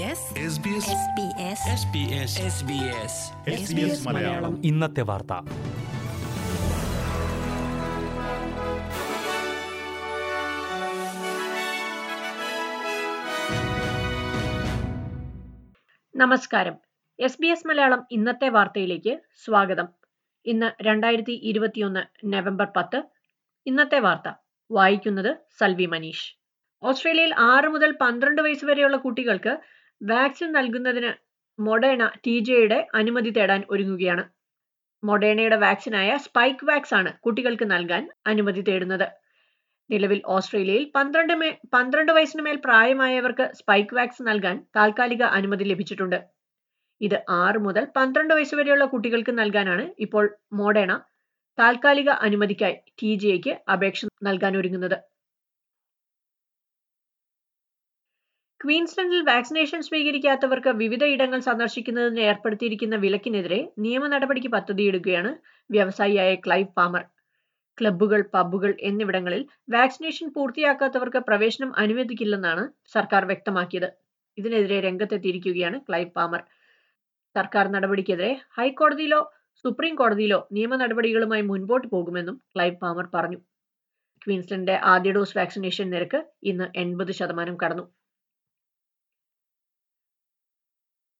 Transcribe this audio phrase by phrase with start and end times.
[0.00, 0.08] SBS
[3.48, 4.62] SBS Malayalam.
[4.64, 5.32] ഇന്നത്തെ വാർത്ത.
[16.16, 16.74] നമസ്കാരം.
[17.20, 19.88] എസ് ബി എസ് മലയാളം ഇന്നത്തെ വാർത്തയിലേക്ക് സ്വാഗതം.
[20.46, 23.02] ഇന്ന് രണ്ടായിരത്തി ഇരുപത്തിയൊന്ന് നവംബർ പത്ത്.
[23.66, 24.32] ഇന്നത്തെ വാർത്ത.
[24.70, 26.36] വായിക്കുന്നത് സൽവി മനീഷ്.
[26.82, 29.58] ഓസ്ട്രേലിയയിൽ ആറ് മുതൽ പന്ത്രണ്ട് വയസ്സ് വരെയുള്ള കുട്ടികൾക്ക്
[30.00, 31.10] വാക്സിൻ നൽകുന്നതിന്
[31.58, 34.24] മൊഡേണ ടി ജെയുടെ അനുമതി തേടാൻ ഒരുങ്ങുകയാണ്.
[35.02, 39.06] മൊഡേണയുടെ വാക്സിനായ സ്പൈക്ക് വാക്സ് ആണ് കുട്ടികൾക്ക് നൽകാൻ അനുമതി തേടുന്നത്.
[39.90, 46.18] നിലവിൽ ഓസ്ട്രേലിയയിൽ പന്ത്രണ്ട് മേ പന്ത്രണ്ട് വയസ്സിന് മേൽ പ്രായമായവർക്ക് സ്പൈക്ക് വാക്സ് നൽകാൻ താൽക്കാലിക അനുമതി ലഭിച്ചിട്ടുണ്ട്.
[47.00, 50.92] ഇത് ആറ് മുതൽ പന്ത്രണ്ട് വയസ്സ് വരെയുള്ള കുട്ടികൾക്ക് നൽകാനാണ് ഇപ്പോൾ മോഡേണ
[51.58, 54.96] താൽക്കാലിക അനുമതിക്കായി ടി ജിഐക്ക് അപേക്ഷ നൽകാൻ ഒരുങ്ങുന്നത്.
[58.60, 65.30] ക്വീൻസ്ലൻഡിൽ വാക്സിനേഷൻ സ്വീകരിക്കാത്തവർക്ക് വിവിധ ഇടങ്ങൾ സന്ദർശിക്കുന്നതിന് ഏർപ്പെടുത്തിയിരിക്കുന്ന വിലക്കിനെതിരെ നിയമ നടപടിക്ക് പദ്ധതിയിടുകയാണ്
[65.70, 67.04] വ്യവസായിയായ ക്ലൈവ് പാമർ
[67.78, 69.42] ക്ലബ്ബുകൾ പബ്ബുകൾ എന്നിവിടങ്ങളിൽ
[69.74, 73.88] വാക്സിനേഷൻ പൂർത്തിയാക്കാത്തവർക്ക് പ്രവേശനം അനുവദിക്കില്ലെന്നാണ് സർക്കാർ വ്യക്തമാക്കിയത്.
[74.38, 76.42] ഇതിനെതിരെ രംഗത്തെത്തിയിരിക്കുകയാണ് ക്ലൈവ് പാമർ
[77.36, 79.20] സർക്കാർ നടപടിക്കെതിരെ ഹൈക്കോടതിയിലോ
[79.64, 83.40] സുപ്രീം കോടതിയിലോ നിയമ നടപടികളുമായി മുൻപോട്ട് പോകുമെന്നും ക്ലൈവ് പാമർ പറഞ്ഞു.
[84.22, 87.86] ക്വീൻസ്ലൻഡിന്റെ ആദ്യ ഡോസ് വാക്സിനേഷൻ നിരക്ക് ഇന്ന് എൺപത് ശതമാനം കടന്നു.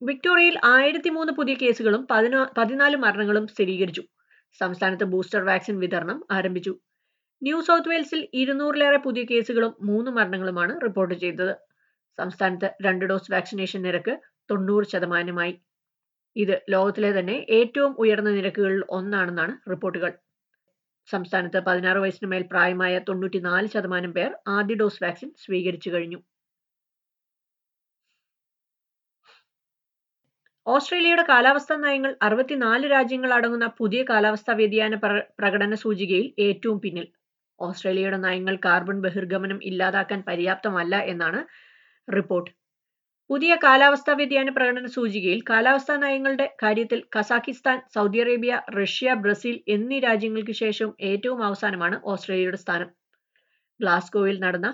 [0.03, 4.03] വിക്ടോറിയയിൽ ആയിരത്തി മൂന്ന് പുതിയ കേസുകളും പതിനാ പതിനാല് മരണങ്ങളും സ്ഥിരീകരിച്ചു.
[4.61, 6.73] സംസ്ഥാനത്ത് ബൂസ്റ്റർ വാക്സിൻ വിതരണം ആരംഭിച്ചു.
[7.43, 11.53] ന്യൂ സൗത്ത് വെയിൽസിൽ ഇരുന്നൂറിലേറെ പുതിയ കേസുകളും മൂന്ന് മരണങ്ങളുമാണ് റിപ്പോർട്ട് ചെയ്തത്.
[12.19, 14.15] സംസ്ഥാനത്ത് രണ്ട് ഡോസ് വാക്സിനേഷൻ നിരക്ക്
[14.51, 15.55] തൊണ്ണൂറ് ശതമാനമായി.
[16.37, 20.13] ഇത് ലോകത്തിലെ തന്നെ ഏറ്റവും ഉയർന്ന നിരക്കുകളിൽ ഒന്നാണെന്നാണ് റിപ്പോർട്ടുകൾ.
[21.09, 26.19] സംസ്ഥാനത്ത് പതിനാറ് വയസ്സിന് മേൽ പ്രായമായ തൊണ്ണൂറ്റിനാല് ശതമാനം പേർ ആദ്യ ഡോസ് വാക്സിൻ സ്വീകരിച്ചു കഴിഞ്ഞു.
[30.67, 37.07] ഓസ്ട്രേലിയയുടെ കാലാവസ്ഥാ നയങ്ങൾ അറുപത്തിനാല് രാജ്യങ്ങൾ അടങ്ങുന്ന പുതിയ കാലാവസ്ഥാ വ്യതിയാന പ്ര- പ്രകടന സൂചികയിൽ ഏറ്റവും പിന്നിൽ.
[37.59, 41.41] ഓസ്ട്രേലിയയുടെ നയങ്ങൾ കാർബൺ ബഹിർഗമനം ഇല്ലാതാക്കാൻ പര്യാപ്തമല്ല എന്നാണ്
[42.09, 42.51] റിപ്പോർട്ട്.
[43.31, 50.53] പുതിയ കാലാവസ്ഥാ വ്യതിയാന പ്രകടന സൂചികയിൽ കാലാവസ്ഥാ നയങ്ങളുടെ കാര്യത്തിൽ Kazakhstan Saudi Arabia Russia Brazil എന്നീ രാജ്യങ്ങൾക്ക്
[50.53, 52.89] ശേഷവും ഏറ്റവും അവസാനമാണ് ഓസ്ട്രേലിയയുടെ സ്ഥാനം.
[53.81, 54.71] ഗ്ലാസ്ഗോയിൽ നടന്ന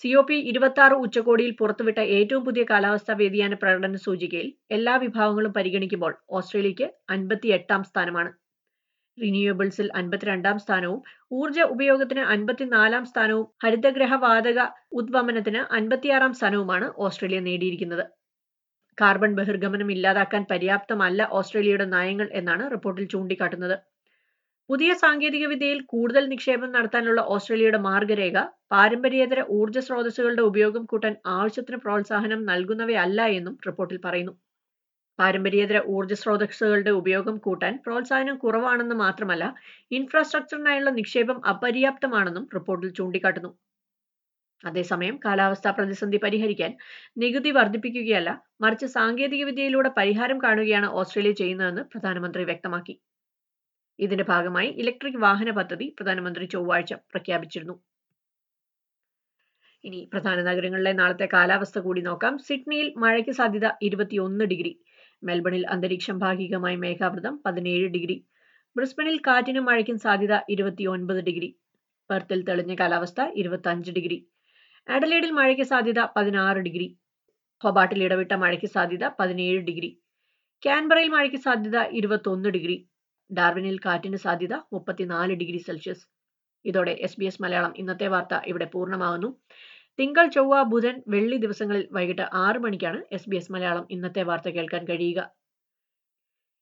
[0.00, 5.52] സി ഒ പി ഇരുപത്തി ആറ് ഉച്ചകോടിയിൽ പുറത്തുവിട്ട ഏറ്റവും പുതിയ കാലാവസ്ഥാ വ്യതിയാന പ്രകടന സൂചികയിൽ എല്ലാ വിഭാഗങ്ങളും
[5.52, 8.30] പരിഗണിക്കുമ്പോൾ ഓസ്ട്രേലിയക്ക് അൻപത്തി എട്ടാം സ്ഥാനമാണ്.
[9.18, 11.00] റിന്യൂവബിൾസിൽ അൻപത്തിരണ്ടാം സ്ഥാനവും
[11.32, 14.60] ഊർജ ഉപയോഗത്തിന് അൻപത്തിനാലാം സ്ഥാനവും ഹരിതഗ്രഹ വാതക
[14.92, 18.04] ഉദ്വമനത്തിന് അൻപത്തിയാറാം സ്ഥാനവുമാണ് ഓസ്ട്രേലിയ നേടിയിരിക്കുന്നത്.
[18.98, 23.76] കാർബൺ ബഹിർഗമനം ഇല്ലാതാക്കാൻ പര്യാപ്തമല്ല ഓസ്ട്രേലിയയുടെ നയങ്ങൾ എന്നാണ് റിപ്പോർട്ടിൽ ചൂണ്ടിക്കാട്ടുന്നത്.
[24.68, 28.36] പുതിയ സാങ്കേതിക വിദ്യയിൽ കൂടുതൽ നിക്ഷേപം നടത്താനുള്ള ഓസ്ട്രേലിയയുടെ മാർഗരേഖ
[28.74, 34.32] പാരമ്പര്യേതര ഊർജ സ്രോതസ്സുകളുടെ ഉപയോഗം കൂട്ടാൻ ആവശ്യത്തിന് പ്രോത്സാഹനം നൽകുന്നവയല്ല എന്നും റിപ്പോർട്ടിൽ പറയുന്നു.
[35.18, 39.44] പാരമ്പര്യേതര ഊർജ സ്രോതസ്സുകളുടെ ഉപയോഗം കൂട്ടാൻ പ്രോത്സാഹനം കുറവാണെന്ന് മാത്രമല്ല
[39.90, 43.50] ഇൻഫ്രാസ്ട്രക്ചറിനായുള്ള നിക്ഷേപം അപര്യാപ്തമാണെന്നും റിപ്പോർട്ടിൽ ചൂണ്ടിക്കാട്ടുന്നു.
[44.64, 46.72] അതേസമയം കാലാവസ്ഥാ പ്രതിസന്ധി പരിഹരിക്കാൻ
[47.16, 48.30] നികുതി വർദ്ധിപ്പിക്കുകയല്ല
[48.60, 52.96] മറിച്ച് സാങ്കേതികവിദ്യയിലൂടെ പരിഹാരം കാണുകയാണ് ഓസ്ട്രേലിയ ചെയ്യുന്നതെന്ന് പ്രധാനമന്ത്രി വ്യക്തമാക്കി.
[53.98, 57.76] ഇതിന്റെ ഭാഗമായി ഇലക്ട്രിക് വാഹന പദ്ധതി പ്രധാനമന്ത്രി ചൊവ്വാഴ്ച പ്രഖ്യാപിച്ചിരുന്നു.
[59.84, 62.38] ഇനി പ്രധാന നഗരങ്ങളിലെ നാളത്തെ കാലാവസ്ഥ കൂടി നോക്കാം.
[62.38, 64.72] സിഡ്നിയിൽ മഴയ്ക്ക് സാധ്യത ഇരുപത്തിയൊന്ന് ഡിഗ്രി.
[65.22, 68.24] മെൽബണിൽ അന്തരീക്ഷം ഭാഗികമായി മേഘാവൃതം പതിനേഴ് ഡിഗ്രി.
[68.76, 71.58] ബ്രിസ്ബനിൽ കാറ്റിനും മഴയ്ക്കും സാധ്യത ഇരുപത്തിയൊൻപത് ഡിഗ്രി.
[72.10, 74.28] പെർത്തിൽ തെളിഞ്ഞ കാലാവസ്ഥ ഇരുപത്തഞ്ച് ഡിഗ്രി.
[74.88, 76.98] അഡലേഡിൽ മഴയ്ക്ക് സാധ്യത പതിനാറ് ഡിഗ്രി.
[77.64, 79.90] ഹൊബാട്ടിൽ ഇടവിട്ട മഴയ്ക്ക് സാധ്യത പതിനേഴ് ഡിഗ്രി.
[80.66, 82.88] കാൻബറയിൽ മഴയ്ക്ക് സാധ്യത ഇരുപത്തൊന്ന് ഡിഗ്രി.
[83.30, 86.04] ഡാർവിനിൽ കാറ്റിന് സാധ്യത മുപ്പത്തിനാല് ഡിഗ്രി സെൽഷ്യസ്.
[86.64, 89.40] ഇതോടെ എസ് ബി എസ് മലയാളം ഇന്നത്തെ വാർത്ത ഇവിടെ പൂർണമാകുന്നു.
[90.00, 94.84] തിങ്കൾ ചൊവ്വ ബുധൻ വെള്ളി ദിവസങ്ങളിൽ വൈകിട്ട് ആറ് മണിക്കാണ് എസ് ബി എസ് മലയാളം ഇന്നത്തെ വാർത്ത കേൾക്കാൻ
[94.84, 95.30] കഴിയുക.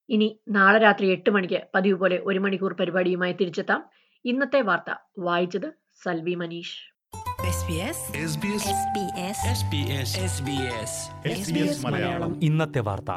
[0.09, 3.85] ഇനി നാളെ രാത്രി എട്ട് മണിക്ക് പതിവ് പോലെ ഒരു മണിക്കൂർ പരിപാടിയുമായി തിരിച്ചെത്താം.
[4.25, 4.95] ഇന്നത്തെ വാർത്ത.
[5.19, 5.73] വായിച്ചത്
[6.05, 6.93] Salvi Manish.
[7.53, 7.99] SBS
[8.29, 8.65] SBS
[10.39, 10.93] SBS
[11.33, 12.41] SBS Malayalam.
[12.43, 13.11] ഇന്നത്തെ വാർത്ത.